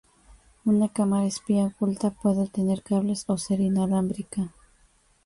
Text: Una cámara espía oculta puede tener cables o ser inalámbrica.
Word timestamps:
Una 0.65 0.89
cámara 0.89 1.27
espía 1.27 1.65
oculta 1.65 2.09
puede 2.09 2.47
tener 2.47 2.81
cables 2.81 3.23
o 3.27 3.37
ser 3.37 3.59
inalámbrica. 3.59 4.51